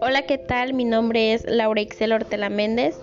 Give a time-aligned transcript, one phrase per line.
[0.00, 0.74] Hola, ¿qué tal?
[0.74, 2.96] Mi nombre es Laura Ixel Ortela Méndez,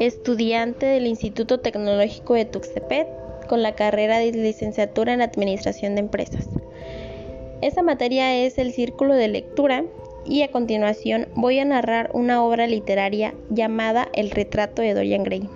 [0.00, 3.06] estudiante del Instituto Tecnológico de Tuxtepec
[3.48, 6.48] con la carrera de licenciatura en Administración de Empresas.
[7.60, 9.84] Esta materia es el círculo de lectura
[10.26, 15.48] y a continuación voy a narrar una obra literaria llamada El retrato de Dorian Gray.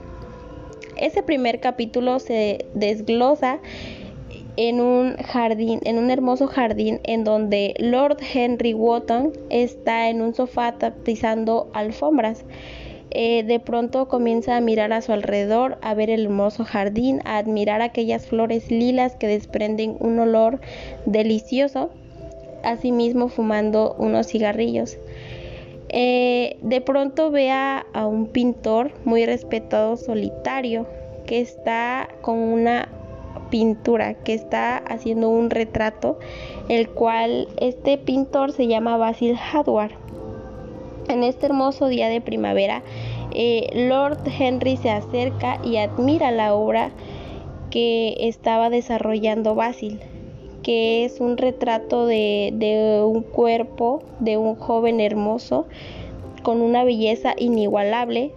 [0.96, 3.60] Ese primer capítulo se desglosa
[4.56, 10.34] en un jardín, en un hermoso jardín en donde Lord Henry Wotton está en un
[10.34, 12.44] sofá tapizando alfombras.
[13.10, 17.36] Eh, de pronto comienza a mirar a su alrededor, a ver el hermoso jardín, a
[17.38, 20.60] admirar aquellas flores lilas que desprenden un olor
[21.04, 21.90] delicioso,
[22.62, 24.96] asimismo fumando unos cigarrillos.
[25.90, 30.86] Eh, de pronto ve a un pintor muy respetado solitario
[31.26, 32.88] que está con una
[33.50, 36.18] pintura, que está haciendo un retrato,
[36.68, 39.92] el cual este pintor se llama Basil Hardware.
[41.08, 42.82] En este hermoso día de primavera,
[43.34, 46.90] eh, Lord Henry se acerca y admira la obra
[47.70, 50.00] que estaba desarrollando Basil,
[50.62, 55.66] que es un retrato de, de un cuerpo de un joven hermoso
[56.42, 58.32] con una belleza inigualable,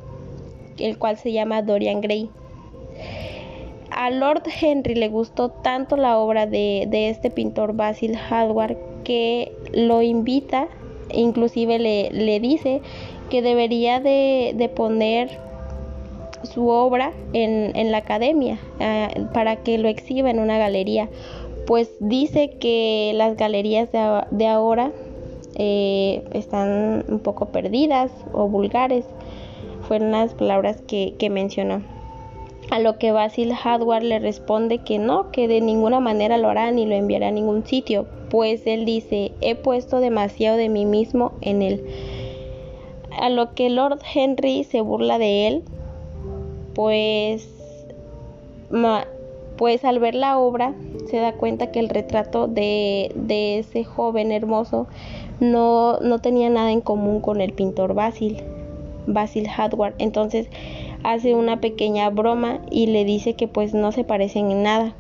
[0.78, 2.30] el cual se llama Dorian Gray
[3.96, 10.02] a Lord Henry le gustó tanto la obra de, este pintor Basil Hallward que lo
[10.02, 10.68] invita,
[11.14, 12.82] inclusive le, dice
[13.30, 15.40] que debería de, poner
[16.44, 21.10] su obra en, la academia ah, para que lo exhiba en una galería.
[21.66, 24.92] Pues dice que las galerías de, ahora
[25.56, 29.06] eh, están un poco perdidas o vulgares.
[29.88, 31.95] Fueron las palabras que mencionó.
[32.72, 36.72] A lo que Basil Hardware le responde que no, que de ninguna manera lo hará
[36.72, 41.34] ni lo enviará a ningún sitio, pues él dice, he puesto demasiado de mí mismo
[41.42, 41.86] en él.
[43.20, 45.64] A lo que Lord Henry se burla de él,
[46.74, 47.48] pues,
[49.58, 50.74] pues al ver la obra
[51.10, 54.88] se da cuenta que el retrato de, de ese joven hermoso
[55.40, 58.42] no, no tenía nada en común con el pintor Basil,
[59.08, 59.94] Basil Hardware.
[59.98, 60.50] Entonces,
[61.12, 64.96] hace una pequeña broma y le dice que pues no se parecen en nada.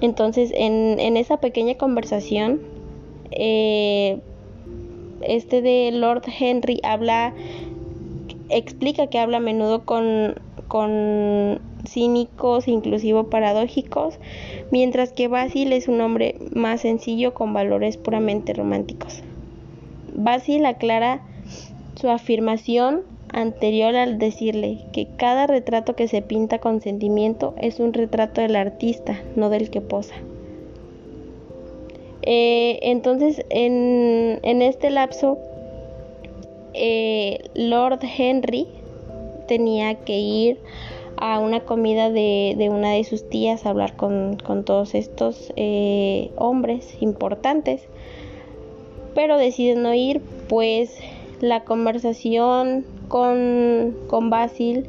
[0.00, 2.60] Entonces en, esa pequeña conversación,
[3.30, 4.20] eh,
[5.22, 7.32] este de Lord Henry habla,
[8.50, 10.34] explica que habla a menudo con,
[10.68, 14.18] con cínicos, inclusive paradójicos,
[14.70, 19.22] mientras que Basil es un hombre más sencillo con valores puramente románticos.
[20.14, 21.22] Basil aclara
[21.94, 27.92] su afirmación anterior al decirle que cada retrato que se pinta con sentimiento es un
[27.92, 30.14] retrato del artista, no del que posa.
[32.22, 35.38] Eh, entonces, en, este lapso,
[36.74, 38.68] eh, Lord Henry
[39.48, 40.58] tenía que ir
[41.16, 46.96] a una comida de, una de sus tías a hablar con, todos estos eh, hombres
[47.00, 47.82] importantes,
[49.14, 50.96] pero decide no ir, pues
[51.42, 54.88] la conversación con, con Basil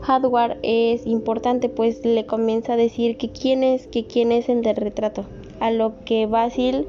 [0.00, 4.62] Hardware es importante, pues le comienza a decir que quién es, que quién es el
[4.62, 5.26] del retrato.
[5.60, 6.86] A lo que Basil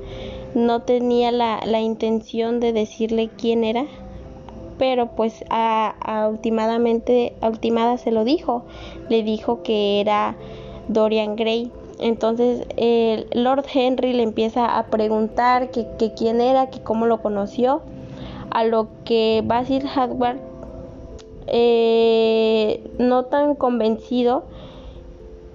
[0.56, 3.86] no tenía la, la intención de decirle quién era,
[4.78, 8.64] pero pues a, a ultimadamente, a ultimada se lo dijo.
[9.10, 10.38] Le dijo que era
[10.88, 11.70] Dorian Gray.
[12.00, 17.22] Entonces el Lord Henry le empieza a preguntar que, que quién era, que cómo lo
[17.22, 17.82] conoció.
[18.52, 20.40] A lo que Basil Hardware
[21.48, 24.44] eh, no tan convencido,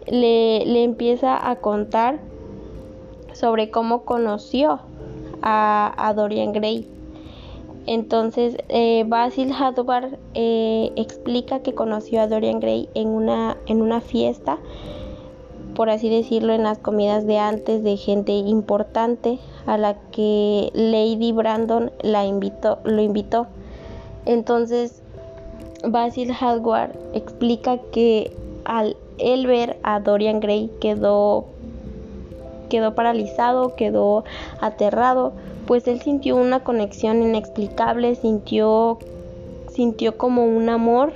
[0.06, 2.18] le, empieza a contar
[3.32, 4.80] sobre cómo conoció
[5.42, 6.88] a, Dorian Gray.
[7.86, 14.00] Entonces, eh, Basil Hadward eh, explica que conoció a Dorian Gray en una, en una
[14.00, 14.58] fiesta,
[15.76, 21.32] por así decirlo, en las comidas de antes de gente importante a la que Lady
[21.32, 23.46] Brandon la invitó, lo invitó.
[24.24, 25.02] Entonces,
[25.84, 28.32] Basil Hallward explica que
[28.64, 28.96] al
[29.46, 31.46] ver a Dorian Gray quedó
[32.70, 34.24] quedó paralizado, quedó
[34.60, 35.32] aterrado,
[35.66, 38.98] pues él sintió una conexión inexplicable, sintió
[39.68, 41.12] sintió como un amor,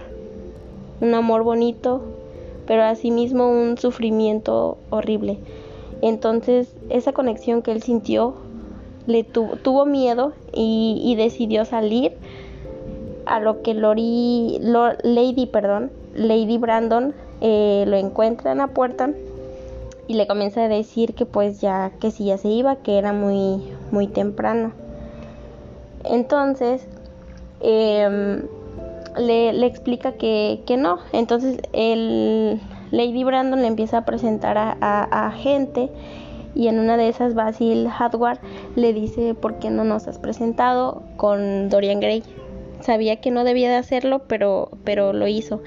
[1.01, 2.03] un amor bonito,
[2.71, 5.41] pero asimismo un sufrimiento horrible.
[6.03, 8.35] Entonces, esa conexión que él sintió
[9.09, 12.13] le tuvo miedo y, decidió salir
[13.27, 19.11] a lo que Lori, Lady, perdón, Lady Brandon eh, lo encuentra en la puerta
[20.07, 23.13] y le comienza a decir que pues ya que si ya se iba, que era
[23.13, 24.71] muy muy temprano.
[26.05, 26.87] Entonces
[27.63, 28.45] em,
[29.19, 30.99] le, explica que, no.
[31.13, 32.61] Entonces el
[32.91, 35.91] Lady Brandon le empieza a presentar a, a gente
[36.55, 38.39] y en una de esas Basil Hardware
[38.77, 42.23] le dice por qué no nos has presentado con Dorian Gray.
[42.81, 45.63] Sabía que no debía de hacerlo, pero, pero lo hizo.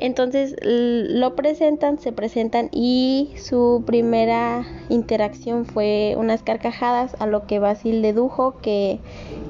[0.00, 7.58] Entonces lo presentan, se presentan y su primera interacción fue unas carcajadas a lo que
[7.58, 9.00] Basil dedujo que,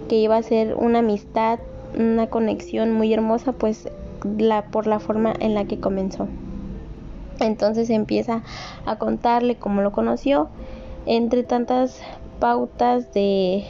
[0.09, 1.59] que iba a ser una amistad,
[1.99, 3.89] una conexión muy hermosa, pues
[4.39, 6.29] la, por la forma en la que comenzó.
[7.41, 8.43] Entonces empieza
[8.87, 10.49] a contarle cómo lo conoció,
[11.07, 12.01] entre tantas
[12.41, 13.65] pautas de,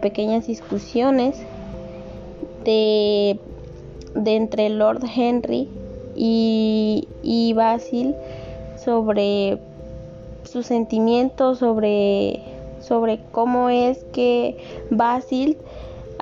[0.00, 1.40] pequeñas discusiones
[2.64, 3.38] de,
[4.24, 5.68] entre Lord Henry
[6.16, 8.14] y, y Basil
[8.76, 9.58] sobre
[10.44, 12.42] sus sentimientos, sobre,
[12.80, 14.56] sobre cómo es que
[14.90, 15.58] Basil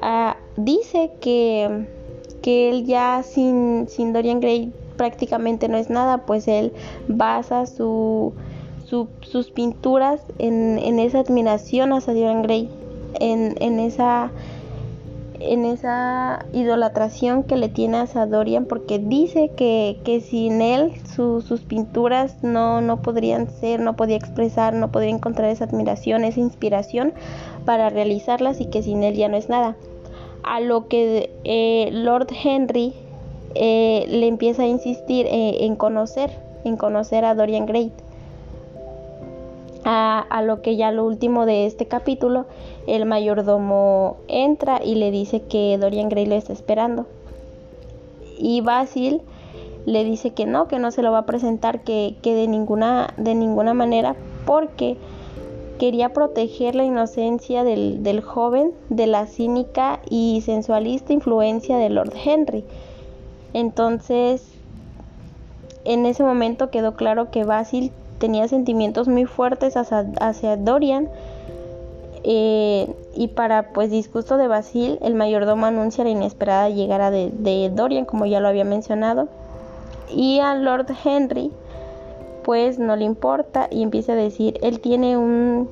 [0.02, 1.86] ah, dice que,
[2.42, 6.72] que él ya sin, sin Dorian Gray prácticamente no es nada, pues él
[7.08, 8.32] basa su,
[8.86, 12.70] sus pinturas en, esa admiración a Dorian Gray,
[13.20, 14.30] en, esa
[15.40, 22.42] en esa idolatración que le tiene a Dorian porque dice que, sin él sus pinturas
[22.42, 27.12] no, no podrían ser, no podía expresar, no podría encontrar esa admiración, esa inspiración
[27.64, 29.76] para realizarlas y que sin él ya no es nada.
[30.42, 32.94] A lo que eh, Lord Henry
[33.54, 36.30] eh, le empieza a insistir eh, en conocer,
[36.64, 37.92] en conocer a Dorian Gray.
[39.88, 42.46] A, lo que ya lo último de este capítulo,
[42.88, 47.06] el mayordomo entra y le dice que Dorian Gray lo está esperando.
[48.36, 49.22] Y Basil
[49.84, 53.14] le dice que no, que no se lo va a presentar, que, que de, ninguna,
[53.16, 54.96] de ninguna manera, porque
[55.78, 62.12] quería proteger la inocencia del, del joven de la cínica y sensualista influencia de Lord
[62.24, 62.64] Henry
[63.56, 64.46] entonces,
[65.86, 71.08] en ese momento quedó claro que Basil tenía sentimientos muy fuertes hacia, Dorian.
[72.28, 77.70] Eh, y para pues disgusto de Basil, el mayordomo anuncia la inesperada llegada de, de,
[77.70, 79.28] Dorian, como ya lo había mencionado.
[80.10, 81.52] Y a Lord Henry,
[82.44, 85.68] pues no le importa y empieza a decir, él tiene un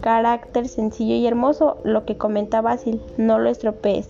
[0.00, 4.08] carácter sencillo y hermoso, lo que comenta Basil, no lo estropees.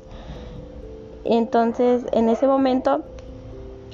[1.24, 3.02] Entonces, en ese momento,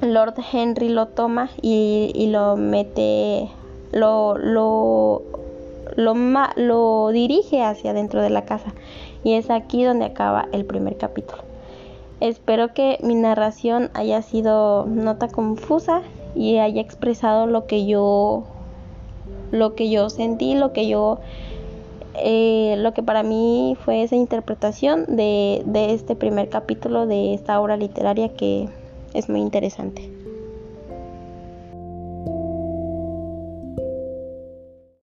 [0.01, 3.49] Lord Henry lo toma y, lo mete,
[3.97, 5.23] lo, lo,
[5.97, 8.75] lo, dirige hacia dentro de la casa.
[9.25, 11.43] Y es aquí donde acaba el primer capítulo.
[12.21, 16.03] Espero que mi narración haya sido nota confusa
[16.35, 18.45] y haya expresado lo que yo
[19.53, 21.19] lo que yo sentí, lo que yo
[22.15, 27.61] eh, lo que para mí fue esa interpretación de, de este primer capítulo de esta
[27.61, 28.69] obra literaria que
[29.13, 30.16] es muy interesante.